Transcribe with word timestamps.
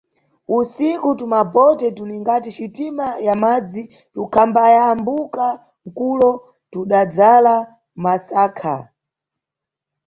Usiku 0.57 1.09
tumabote 1.19 1.87
tuningati 1.97 2.49
xitima 2.57 3.05
ya 3.27 3.33
mʼmadzi 3.35 3.83
tukhambayambuka 4.13 5.45
mkulo 5.85 6.29
tudadzala 6.71 7.53
masakha. 8.03 8.75